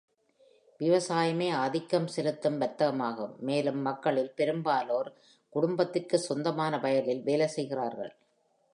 விவசாயமே 0.79 1.49
ஆதிக்கம் 1.55 2.07
செலுத்தும் 2.07 2.57
வர்த்தகமாகும், 2.61 3.35
மேலும் 3.39 3.81
மக்களில் 3.81 4.33
பெரும்பாலோர் 4.35 5.09
குடும்பத்திற்கு 5.53 6.19
சொந்தமான 6.19 6.79
வயலில் 6.79 7.23
வேலை 7.23 7.47
செய்கிறார்கள். 7.47 8.13